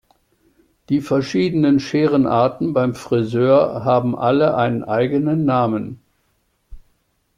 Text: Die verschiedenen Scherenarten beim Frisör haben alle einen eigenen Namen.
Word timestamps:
Die 0.89 0.99
verschiedenen 0.99 1.79
Scherenarten 1.79 2.73
beim 2.73 2.95
Frisör 2.95 3.85
haben 3.85 4.17
alle 4.17 4.57
einen 4.57 4.83
eigenen 4.83 5.45
Namen. 5.45 6.01